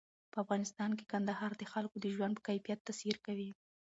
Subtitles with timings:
[0.31, 3.49] په افغانستان کې کندهار د خلکو د ژوند په کیفیت تاثیر کوي.